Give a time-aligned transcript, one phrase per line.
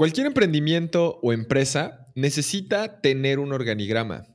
[0.00, 4.26] Cualquier emprendimiento o empresa necesita tener un organigrama.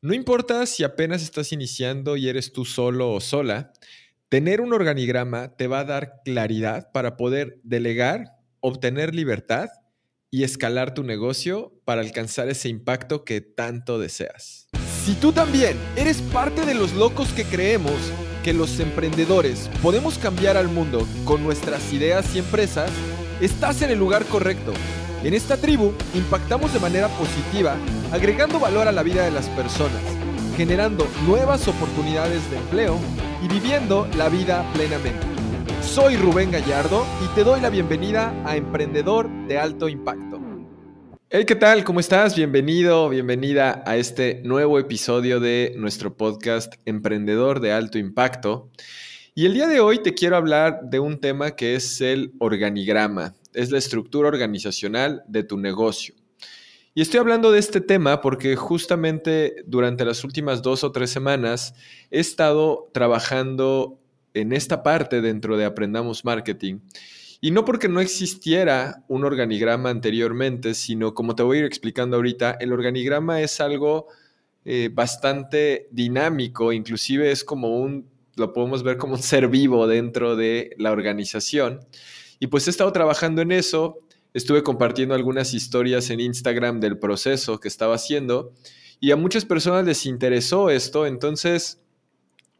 [0.00, 3.74] No importa si apenas estás iniciando y eres tú solo o sola,
[4.30, 9.68] tener un organigrama te va a dar claridad para poder delegar, obtener libertad
[10.30, 14.68] y escalar tu negocio para alcanzar ese impacto que tanto deseas.
[15.04, 18.00] Si tú también eres parte de los locos que creemos
[18.42, 22.90] que los emprendedores podemos cambiar al mundo con nuestras ideas y empresas,
[23.42, 24.72] estás en el lugar correcto.
[25.24, 27.76] En esta tribu impactamos de manera positiva,
[28.10, 30.02] agregando valor a la vida de las personas,
[30.56, 32.98] generando nuevas oportunidades de empleo
[33.40, 35.24] y viviendo la vida plenamente.
[35.80, 40.40] Soy Rubén Gallardo y te doy la bienvenida a Emprendedor de Alto Impacto.
[41.30, 41.84] Hey, ¿qué tal?
[41.84, 42.34] ¿Cómo estás?
[42.34, 48.70] Bienvenido, bienvenida a este nuevo episodio de nuestro podcast Emprendedor de Alto Impacto.
[49.36, 53.34] Y el día de hoy te quiero hablar de un tema que es el organigrama
[53.54, 56.14] es la estructura organizacional de tu negocio.
[56.94, 61.74] Y estoy hablando de este tema porque justamente durante las últimas dos o tres semanas
[62.10, 63.98] he estado trabajando
[64.34, 66.80] en esta parte dentro de Aprendamos Marketing.
[67.40, 72.16] Y no porque no existiera un organigrama anteriormente, sino como te voy a ir explicando
[72.16, 74.06] ahorita, el organigrama es algo
[74.64, 80.36] eh, bastante dinámico, inclusive es como un, lo podemos ver como un ser vivo dentro
[80.36, 81.80] de la organización.
[82.42, 84.00] Y pues he estado trabajando en eso,
[84.34, 88.52] estuve compartiendo algunas historias en Instagram del proceso que estaba haciendo
[88.98, 91.80] y a muchas personas les interesó esto, entonces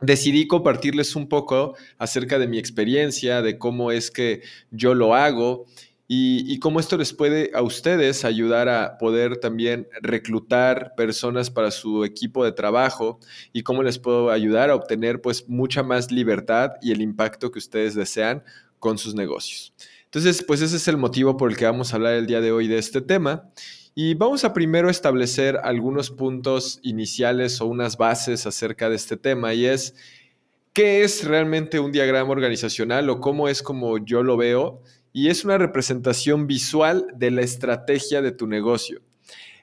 [0.01, 5.67] decidí compartirles un poco acerca de mi experiencia, de cómo es que yo lo hago
[6.07, 12.05] y, cómo esto les puede a ustedes ayudar a poder también reclutar personas para su
[12.05, 13.19] equipo de trabajo
[13.53, 17.59] y cómo les puedo ayudar a obtener pues mucha más libertad y el impacto que
[17.59, 18.45] ustedes desean
[18.83, 19.73] con sus negocios.
[20.07, 22.51] Entonces, pues ese es el motivo por el que vamos a hablar el día de
[22.51, 23.49] hoy de este tema.
[23.95, 29.55] Y vamos a primero establecer algunos puntos iniciales o unas bases acerca de este tema
[29.55, 29.95] y es
[30.73, 35.45] qué es realmente un diagrama organizacional o cómo es como yo lo veo y es
[35.45, 39.01] una representación visual de la estrategia de tu negocio.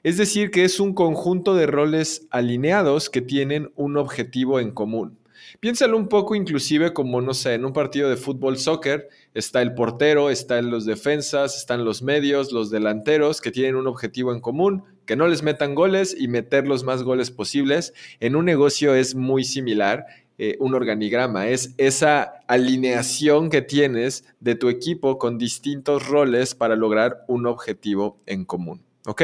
[0.02, 5.19] Es decir, que es un conjunto de roles alineados que tienen un objetivo en común.
[5.60, 9.74] Piénsalo un poco inclusive como, no sé, en un partido de fútbol, soccer, está el
[9.74, 14.84] portero, están los defensas, están los medios, los delanteros que tienen un objetivo en común,
[15.06, 17.94] que no les metan goles y meter los más goles posibles.
[18.20, 20.06] En un negocio es muy similar.
[20.42, 26.76] Eh, un organigrama, es esa alineación que tienes de tu equipo con distintos roles para
[26.76, 28.82] lograr un objetivo en común.
[29.04, 29.22] ¿Ok?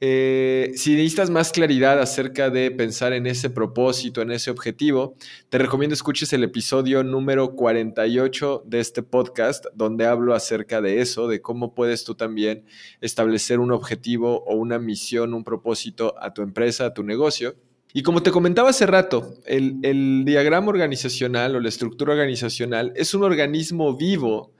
[0.00, 5.16] Eh, si necesitas más claridad acerca de pensar en ese propósito, en ese objetivo,
[5.48, 11.26] te recomiendo escuches el episodio número 48 de este podcast, donde hablo acerca de eso,
[11.26, 12.64] de cómo puedes tú también
[13.00, 17.56] establecer un objetivo o una misión, un propósito a tu empresa, a tu negocio.
[17.92, 23.14] Y como te comentaba hace rato, el, el diagrama organizacional o la estructura organizacional es
[23.14, 24.52] un organismo vivo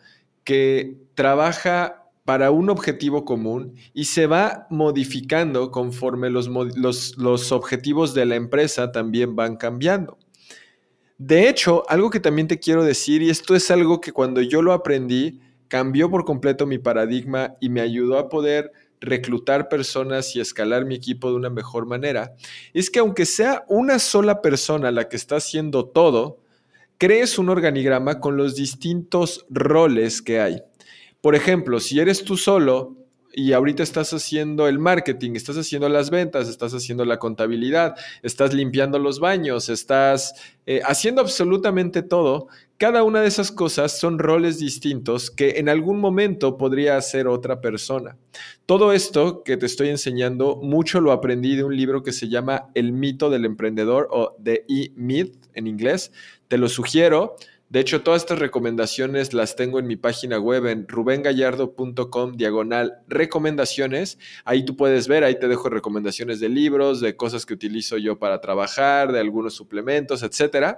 [0.42, 8.26] que trabaja para un objetivo común y se va modificando conforme los, los, objetivos de
[8.26, 10.18] la empresa también van cambiando.
[11.16, 14.60] De hecho, algo que también te quiero decir, y esto es algo que cuando yo
[14.60, 20.40] lo aprendí, cambió por completo mi paradigma y me ayudó a poder reclutar personas y
[20.40, 22.34] escalar mi equipo de una mejor manera,
[22.74, 26.42] es que aunque sea una sola persona la que está haciendo todo,
[26.98, 30.62] crees un organigrama con los distintos roles que hay.
[31.20, 32.96] Por ejemplo, si eres tú solo
[33.32, 38.54] y ahorita estás haciendo el marketing, estás haciendo las ventas, estás haciendo la contabilidad, estás
[38.54, 40.34] limpiando los baños, estás
[40.66, 45.98] eh, haciendo absolutamente todo, cada una de esas cosas son roles distintos que en algún
[45.98, 48.16] momento podría hacer otra persona.
[48.66, 52.68] Todo esto que te estoy enseñando, mucho lo aprendí de un libro que se llama
[52.74, 56.12] El mito del emprendedor o The E-Myth en inglés.
[56.46, 57.34] Te lo sugiero.
[57.70, 64.18] De hecho, todas estas recomendaciones las tengo en mi página web en rubengallardo.com diagonal recomendaciones.
[64.46, 68.18] Ahí tú puedes ver, ahí te dejo recomendaciones de libros, de cosas que utilizo yo
[68.18, 70.76] para trabajar, de algunos suplementos, etc.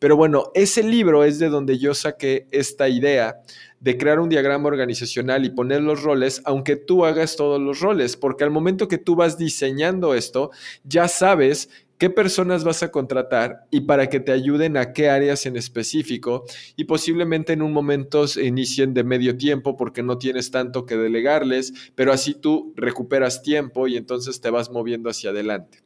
[0.00, 3.36] Pero bueno, ese libro es de donde yo saqué esta idea
[3.78, 8.16] de crear un diagrama organizacional y poner los roles, aunque tú hagas todos los roles,
[8.16, 10.50] porque al momento que tú vas diseñando esto,
[10.82, 11.68] ya sabes
[12.02, 16.42] qué personas vas a contratar y para que te ayuden a qué áreas en específico
[16.74, 20.96] y posiblemente en un momento se inicien de medio tiempo porque no tienes tanto que
[20.96, 25.84] delegarles, pero así tú recuperas tiempo y entonces te vas moviendo hacia adelante.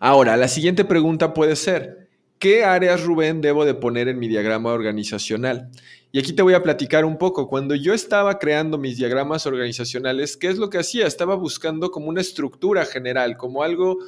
[0.00, 2.08] Ahora, la siguiente pregunta puede ser,
[2.38, 5.68] ¿qué áreas, Rubén, debo de poner en mi diagrama organizacional?
[6.10, 7.48] Y aquí te voy a platicar un poco.
[7.48, 11.06] Cuando yo estaba creando mis diagramas organizacionales, ¿qué es lo que hacía?
[11.06, 13.98] Estaba buscando como una estructura general, como algo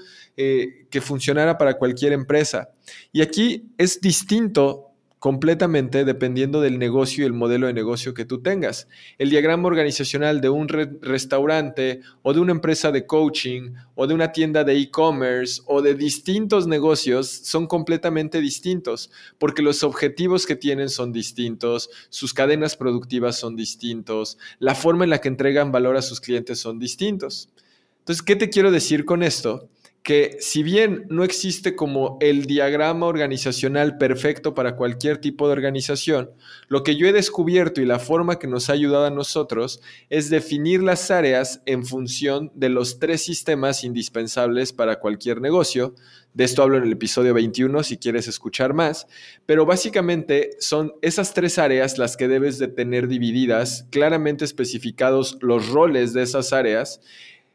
[0.42, 2.70] eh, que funcionara para cualquier empresa.
[3.12, 4.86] Y aquí es distinto
[5.18, 8.88] completamente dependiendo del negocio y el modelo de negocio que tú tengas.
[9.18, 14.32] El diagrama organizacional de un restaurante o de una empresa de coaching o de una
[14.32, 20.88] tienda de e-commerce o de distintos negocios son completamente distintos porque los objetivos que tienen
[20.88, 26.02] son distintos, sus cadenas productivas son distintos, la forma en la que entregan valor a
[26.02, 27.50] sus clientes son distintos.
[27.98, 29.68] Entonces, ¿qué te quiero decir con esto?
[30.02, 36.30] Que si bien no existe como el diagrama organizacional perfecto para cualquier tipo de organización,
[36.68, 40.30] lo que yo he descubierto y la forma que nos ha ayudado a nosotros es
[40.30, 45.94] definir las áreas en función de los tres sistemas indispensables para cualquier negocio.
[46.32, 49.06] De esto hablo en el episodio 21 si quieres escuchar más,
[49.44, 55.68] pero básicamente son esas tres áreas las que debes de tener divididas, claramente especificados los
[55.68, 57.00] roles de esas áreas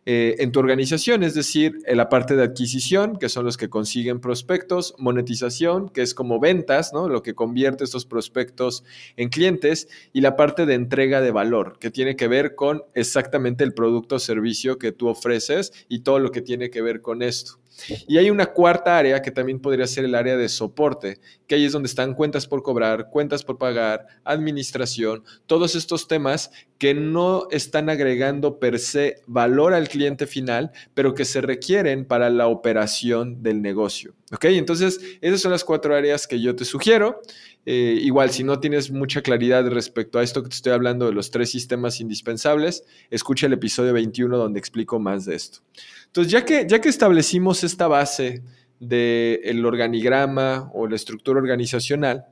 [0.06, 4.20] eh, en tu organización, es decir, la parte de adquisición, que son los que consiguen
[4.20, 7.10] prospectos, monetización, que es como ventas, ¿no?
[7.10, 8.84] lo que convierte estos prospectos
[9.18, 13.64] en clientes, y la parte de entrega de valor, que tiene que ver con exactamente
[13.64, 17.24] el producto o servicio que tú ofreces y todo lo que tiene que ver con
[17.24, 17.60] esto.
[18.08, 21.66] Y hay una cuarta área que también podría ser el área de soporte, que ahí
[21.66, 27.48] es donde están cuentas por cobrar, cuentas por pagar, administración, todos estos temas que no
[27.52, 33.44] están agregando per se valor al cliente final, pero que se requieren para la operación
[33.44, 34.14] del negocio.
[34.32, 34.46] ¿Ok?
[34.46, 37.22] Entonces, esas son las cuatro áreas que yo te sugiero.
[37.66, 41.14] Eh, igual, si no tienes mucha claridad respecto a esto que te estoy hablando de
[41.14, 45.60] los tres sistemas indispensables, escucha el episodio 21 donde explico más de esto.
[46.08, 48.42] Entonces, ya que, ya que establecimos esta base
[48.80, 52.26] del organigrama o la estructura organizacional,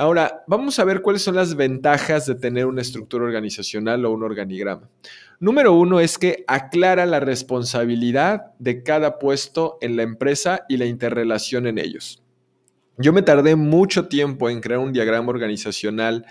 [0.00, 4.22] ahora vamos a ver cuáles son las ventajas de tener una estructura organizacional o un
[4.22, 4.88] organigrama.
[5.40, 10.86] Número uno es que aclara la responsabilidad de cada puesto en la empresa y la
[10.86, 12.22] interrelación en ellos.
[12.96, 16.24] Yo me tardé mucho tiempo en crear un diagrama organizacional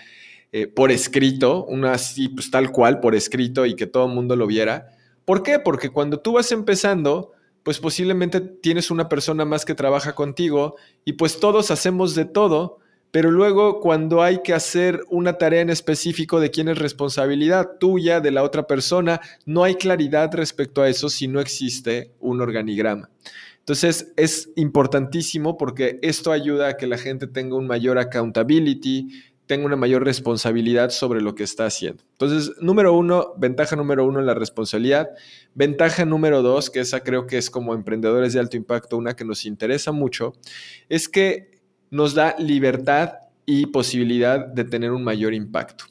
[0.51, 4.36] eh, por escrito, una así, pues tal cual, por escrito y que todo el mundo
[4.36, 4.88] lo viera.
[5.25, 5.60] ¿Por qué?
[5.60, 10.75] Porque cuando tú vas empezando, pues posiblemente tienes una persona más que trabaja contigo
[11.06, 12.80] y pues todos hacemos de todo,
[13.11, 18.19] pero luego cuando hay que hacer una tarea en específico de quién es responsabilidad tuya,
[18.19, 23.09] de la otra persona, no hay claridad respecto a eso si no existe un organigrama.
[23.59, 29.09] Entonces es importantísimo porque esto ayuda a que la gente tenga un mayor accountability,
[29.50, 32.03] tenga una mayor responsabilidad sobre lo que está haciendo.
[32.11, 35.09] Entonces, número uno, ventaja número uno, la responsabilidad.
[35.56, 39.25] Ventaja número dos, que esa creo que es como emprendedores de alto impacto, una que
[39.25, 40.33] nos interesa mucho,
[40.88, 41.58] es que
[41.91, 43.13] nos da libertad
[43.45, 45.86] y posibilidad de tener un mayor impacto.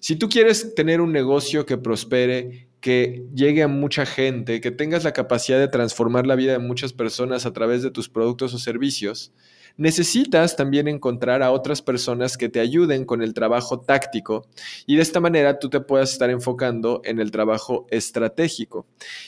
[0.00, 5.04] Si tú quieres tener un negocio que prospere, que llegue a mucha gente, que tengas
[5.04, 8.58] la capacidad de transformar la vida de muchas personas a través de tus productos o
[8.58, 9.32] servicios,
[9.76, 14.46] necesitas también encontrar a otras personas que te ayuden con el trabajo táctico
[14.86, 18.86] y de esta manera tú te puedas estar enfocando en el trabajo estratégico.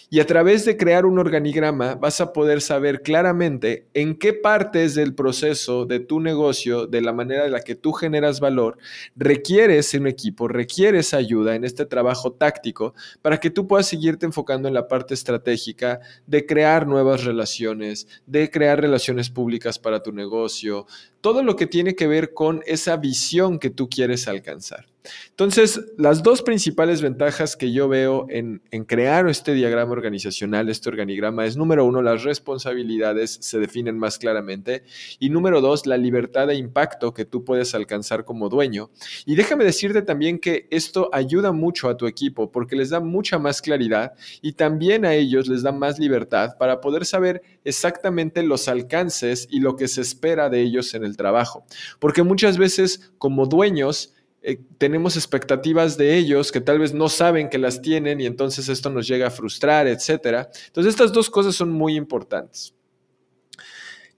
[0.09, 4.95] Y a través de crear un organigrama vas a poder saber claramente en qué partes
[4.95, 8.79] del proceso de tu negocio, de la manera en la que tú generas valor,
[9.17, 14.69] requieres un equipo, requieres ayuda en este trabajo táctico para que tú puedas seguirte enfocando
[14.69, 20.87] en la parte estratégica de crear nuevas relaciones, de crear relaciones públicas para tu negocio
[21.21, 24.87] todo lo que tiene que ver con esa visión que tú quieres alcanzar.
[25.31, 31.47] Entonces, las dos principales ventajas que yo veo en, crear este diagrama organizacional, este organigrama,
[31.47, 34.85] es número uno, las responsabilidades se definen más claramente
[35.19, 38.91] y número dos, la libertad de impacto que tú puedes alcanzar como dueño.
[39.25, 43.39] Y déjame decirte también que esto ayuda mucho a tu equipo porque les da mucha
[43.39, 48.69] más claridad y también a ellos les da más libertad para poder saber exactamente los
[48.69, 51.65] alcances y lo que se espera de ellos en el trabajo.
[51.99, 54.15] Porque muchas veces como dueños,
[54.49, 58.69] eh, tenemos expectativas de ellos que tal vez no saben que las tienen y entonces
[58.69, 60.47] esto nos llega a frustrar, etc.
[60.69, 62.73] Entonces estas dos cosas son muy importantes.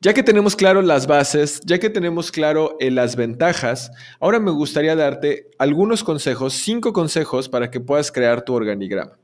[0.02, 4.50] Ya que tenemos claro las bases, ya que tenemos claro eh, las ventajas, ahora me
[4.50, 9.18] gustaría darte algunos consejos, cinco consejos para que puedas crear tu organigrama.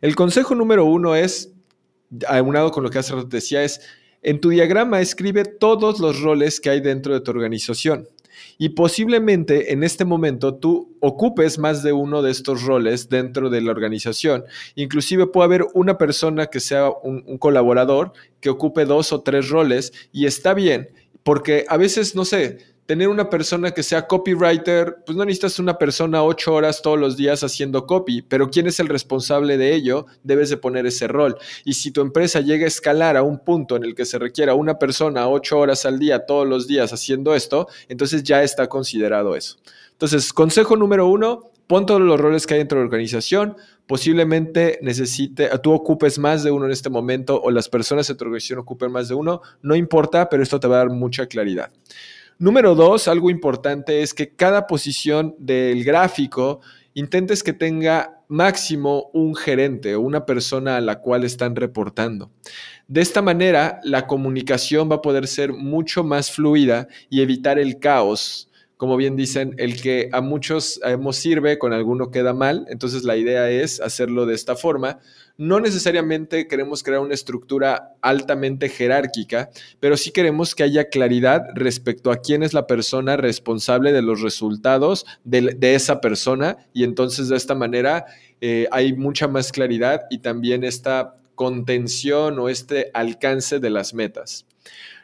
[0.00, 1.52] El consejo número uno es,
[2.26, 3.80] aunado con lo que hace rato decía, es
[4.22, 8.08] en tu diagrama escribe todos los roles que hay dentro de tu organización.
[8.58, 13.60] Y posiblemente en este momento tú ocupes más de uno de estos roles dentro de
[13.60, 14.44] la organización.
[14.74, 19.92] Inclusive puede haber una persona que sea un, colaborador que ocupe dos o tres roles
[20.12, 20.88] y está bien
[21.28, 22.56] porque a veces, no sé,
[22.86, 27.18] tener una persona que sea copywriter, pues no necesitas una persona ocho horas todos los
[27.18, 30.06] días haciendo copy, pero ¿quién es el responsable de ello?
[30.22, 31.36] Debes de poner ese rol.
[31.66, 34.54] Y si tu empresa llega a escalar a un punto en el que se requiera
[34.54, 39.36] una persona ocho horas al día todos los días haciendo esto, entonces ya está considerado
[39.36, 39.58] eso.
[39.92, 43.56] Entonces, consejo número uno, pon todos los roles que hay dentro de la organización.
[43.86, 48.24] Posiblemente necesite, tú ocupes más de uno en este momento o las personas de tu
[48.24, 49.42] organización ocupen más de uno.
[49.62, 51.70] No importa, pero esto te va a dar mucha claridad.
[52.38, 56.60] Número dos, algo importante es que cada posición del gráfico
[56.94, 62.30] intentes que tenga máximo un gerente o una persona a la cual están reportando.
[62.86, 67.78] De esta manera, la comunicación va a poder ser mucho más fluida y evitar el
[67.78, 68.48] caos
[68.78, 72.64] como bien dicen, el que a muchos hemos sirve, con alguno queda mal.
[72.70, 75.00] Entonces la idea es hacerlo de esta forma.
[75.36, 82.12] No necesariamente queremos crear una estructura altamente jerárquica, pero sí queremos que haya claridad respecto
[82.12, 87.36] a quién es la persona responsable de los resultados de, esa persona y entonces de
[87.36, 88.06] esta manera
[88.40, 94.46] eh, hay mucha más claridad y también esta contención o este alcance de las metas.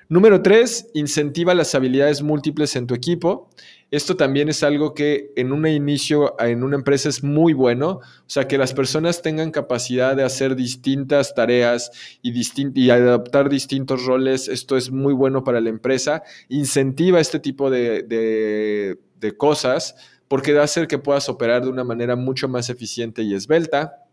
[0.09, 3.49] Número tres, incentiva las habilidades múltiples en tu equipo.
[3.91, 8.03] Esto también es algo que en un inicio en una empresa es muy bueno, o
[8.27, 11.91] sea, que las personas tengan capacidad de hacer distintas tareas
[12.23, 12.33] y,
[12.75, 14.49] y adaptar distintos roles.
[14.49, 16.23] Esto es muy bueno para la empresa.
[16.49, 19.95] Incentiva este tipo de, de cosas
[20.29, 24.05] porque va a hacer que puedas operar de una manera mucho más eficiente y esbelta.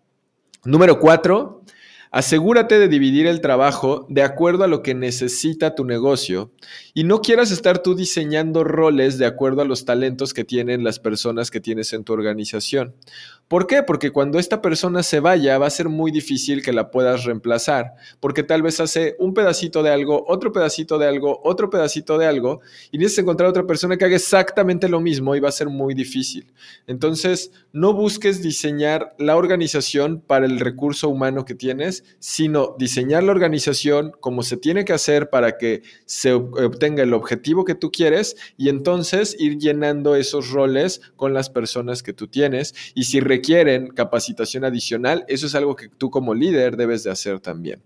[0.63, 1.63] Número cuatro,
[2.13, 6.51] Asegúrate de dividir el trabajo de acuerdo a lo que necesita tu negocio
[6.93, 10.99] y no quieras estar tú diseñando roles de acuerdo a los talentos que tienen las
[10.99, 12.95] personas que tienes en tu organización.
[13.51, 13.83] ¿Por qué?
[13.83, 17.95] Porque cuando esta persona se vaya va a ser muy difícil que la puedas reemplazar,
[18.21, 22.27] porque tal vez hace un pedacito de algo, otro pedacito de algo, otro pedacito de
[22.27, 22.61] algo,
[22.93, 25.93] y necesitas encontrar otra persona que haga exactamente lo mismo y va a ser muy
[25.93, 26.53] difícil.
[26.87, 33.33] Entonces, no busques diseñar la organización para el recurso humano que tienes, sino diseñar la
[33.33, 38.37] organización como se tiene que hacer para que se obtenga el objetivo que tú quieres
[38.55, 42.73] y entonces ir llenando esos roles con las personas que tú tienes.
[42.95, 47.39] Y si requieren capacitación adicional, eso es algo que tú como líder debes de hacer
[47.39, 47.81] también.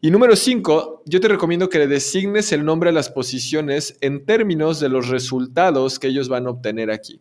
[0.00, 4.24] Y número cinco, yo te recomiendo que le designes el nombre a las posiciones en
[4.24, 7.20] términos de los resultados que ellos van a obtener aquí.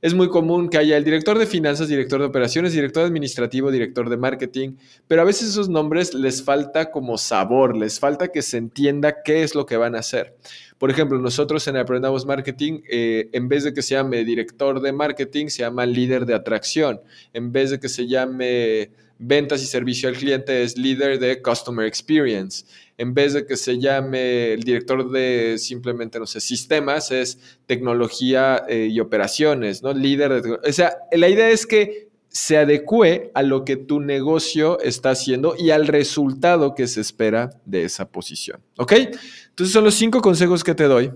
[0.00, 4.08] Es muy común que haya el director de finanzas, director de operaciones, director administrativo, director
[4.08, 4.76] de marketing,
[5.08, 9.42] pero a veces esos nombres les falta como sabor, les falta que se entienda qué
[9.42, 10.36] es lo que van a hacer.
[10.78, 14.92] Por ejemplo, nosotros en Aprendamos Marketing, eh, en vez de que se llame director de
[14.92, 17.00] marketing, se llama líder de atracción.
[17.32, 21.86] En vez de que se llame ventas y servicio al cliente, es líder de customer
[21.86, 22.64] experience.
[22.96, 28.64] En vez de que se llame el director de simplemente, no sé, sistemas, es tecnología
[28.68, 29.92] eh, y operaciones, ¿no?
[29.92, 30.52] Líder de...
[30.52, 35.54] O sea, la idea es que se adecue a lo que tu negocio está haciendo
[35.58, 38.60] y al resultado que se espera de esa posición.
[38.76, 38.92] ¿Ok?
[38.92, 41.10] Entonces son los cinco consejos que te doy.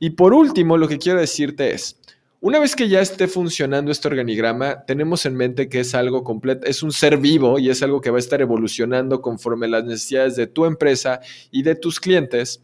[0.00, 2.00] Y por último, lo que quiero decirte es,
[2.44, 6.66] una vez que ya esté funcionando este organigrama, tenemos en mente que es algo completo,
[6.66, 10.36] es un ser vivo y es algo que va a estar evolucionando conforme las necesidades
[10.36, 11.20] de tu empresa
[11.50, 12.62] y de tus clientes.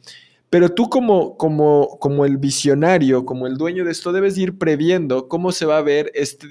[0.51, 5.29] Pero tú como, como, como el visionario, como el dueño de esto, debes ir previendo
[5.29, 6.49] cómo se va a ver este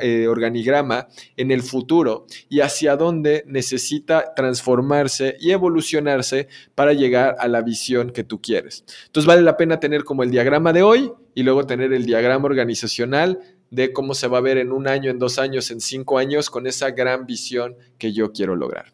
[0.00, 7.46] eh, organigrama en el futuro y hacia dónde necesita transformarse y evolucionarse para llegar a
[7.46, 8.84] la visión que tú quieres.
[9.06, 12.46] Entonces vale la pena tener como el diagrama de hoy y luego tener el diagrama
[12.46, 13.38] organizacional
[13.70, 16.48] de cómo se va a ver en un año, en dos años, en cinco años,
[16.48, 18.92] con esa gran visión que yo quiero lograr.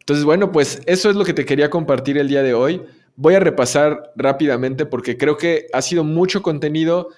[0.00, 2.82] Entonces, bueno, pues eso es lo que te quería compartir el día de hoy.
[3.16, 7.08] Voy a repasar rápidamente porque creo que ha sido mucho contenido.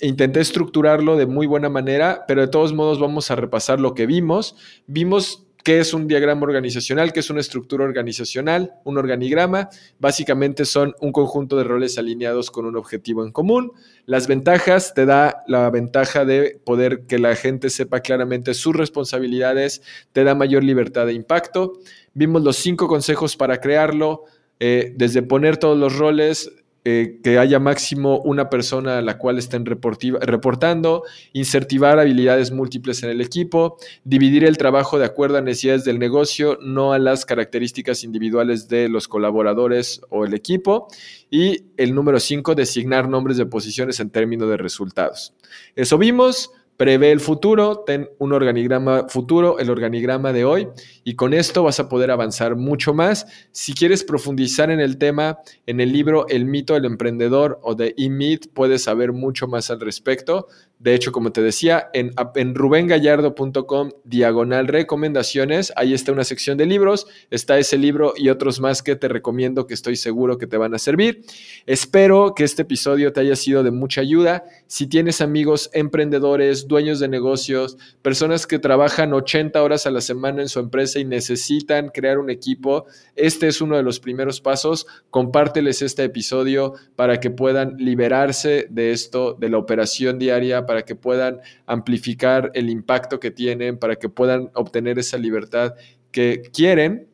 [0.00, 4.06] Intenté estructurarlo de muy buena manera, pero de todos modos vamos a repasar lo que
[4.06, 4.56] vimos.
[4.86, 9.70] Vimos qué es un diagrama organizacional, qué es una estructura organizacional, un organigrama.
[9.98, 13.72] Básicamente son un conjunto de roles alineados con un objetivo en común.
[14.04, 19.82] Las ventajas te da la ventaja de poder que la gente sepa claramente sus responsabilidades,
[20.12, 21.72] te da mayor libertad de impacto.
[22.12, 24.24] Vimos los cinco consejos para crearlo,
[24.60, 26.50] eh, desde poner todos los roles,
[26.86, 33.08] eh, que haya máximo una persona a la cual estén reportando, incentivar habilidades múltiples en
[33.08, 38.04] el equipo, dividir el trabajo de acuerdo a necesidades del negocio, no a las características
[38.04, 40.88] individuales de los colaboradores o el equipo.
[41.30, 45.32] Y el número 5, designar nombres de posiciones en términos de resultados.
[45.76, 46.50] Eso vimos.
[46.76, 50.68] Prevé el futuro, ten un organigrama futuro, el organigrama de hoy,
[51.04, 53.26] y con esto vas a poder avanzar mucho más.
[53.52, 57.94] Si quieres profundizar en el tema, en el libro El mito del emprendedor o de
[57.96, 60.48] E-Meet, puedes saber mucho más al respecto.
[60.80, 66.66] De hecho, como te decía, en, en rubengallardo.com diagonal recomendaciones, ahí está una sección de
[66.66, 70.56] libros, está ese libro y otros más que te recomiendo que estoy seguro que te
[70.56, 71.24] van a servir.
[71.66, 74.44] Espero que este episodio te haya sido de mucha ayuda.
[74.66, 80.42] Si tienes amigos emprendedores, dueños de negocios, personas que trabajan 80 horas a la semana
[80.42, 84.86] en su empresa y necesitan crear un equipo, este es uno de los primeros pasos.
[85.10, 90.94] Compárteles este episodio para que puedan liberarse de esto, de la operación diaria para que
[90.94, 95.74] puedan amplificar el impacto que tienen, para que puedan obtener esa libertad
[96.10, 97.08] que quieren.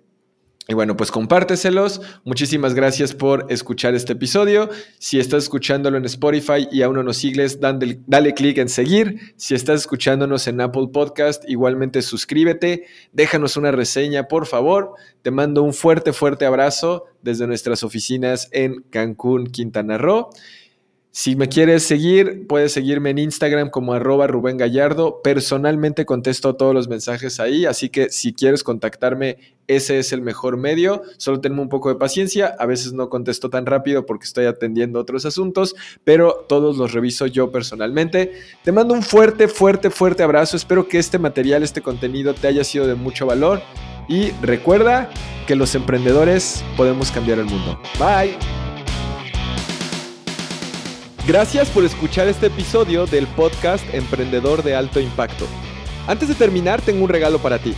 [0.68, 2.00] Y bueno, pues compárteselos.
[2.24, 4.68] Muchísimas gracias por escuchar este episodio.
[4.98, 9.34] Si estás escuchándolo en Spotify y aún no nos sigues, dale, dale clic en seguir.
[9.36, 12.84] Si estás escuchándonos en Apple Podcast, igualmente suscríbete.
[13.12, 14.94] Déjanos una reseña, por favor.
[15.22, 20.30] Te mando un fuerte, fuerte abrazo desde nuestras oficinas en Cancún, Quintana Roo.
[21.12, 25.20] Si me quieres seguir, puedes seguirme en Instagram como arroba Rubén Gallardo.
[25.22, 30.56] Personalmente contesto todos los mensajes ahí, así que si quieres contactarme, ese es el mejor
[30.56, 31.02] medio.
[31.16, 32.54] Solo tenme un poco de paciencia.
[32.60, 35.74] A veces no contesto tan rápido porque estoy atendiendo otros asuntos,
[36.04, 38.32] pero todos los reviso yo personalmente.
[38.62, 40.56] Te mando un fuerte, fuerte, fuerte abrazo.
[40.56, 43.60] Espero que este material, este contenido te haya sido de mucho valor.
[44.08, 45.10] Y recuerda
[45.48, 47.80] que los emprendedores podemos cambiar el mundo.
[47.98, 48.69] Bye.
[51.26, 55.46] Gracias por escuchar este episodio del podcast Emprendedor de Alto Impacto.
[56.06, 57.74] Antes de terminar, tengo un regalo para ti.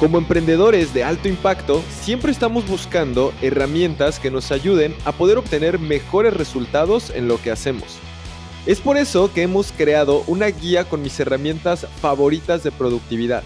[0.00, 5.78] Como emprendedores de alto impacto, siempre estamos buscando herramientas que nos ayuden a poder obtener
[5.78, 7.98] mejores resultados en lo que hacemos.
[8.66, 13.44] Es por eso que hemos creado una guía con mis herramientas favoritas de productividad.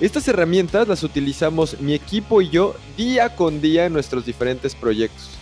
[0.00, 5.41] Estas herramientas las utilizamos mi equipo y yo día con día en nuestros diferentes proyectos.